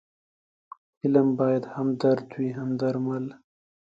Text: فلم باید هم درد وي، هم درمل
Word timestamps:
فلم 0.97 1.27
باید 1.39 1.63
هم 1.73 1.87
درد 2.01 2.27
وي، 2.35 2.49
هم 2.57 2.69
درمل 2.81 3.25